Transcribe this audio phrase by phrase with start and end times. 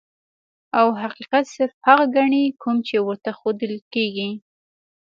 [0.79, 4.29] او حقيقت صرف هغه ګڼي کوم چې ورته ښودلے کيږي-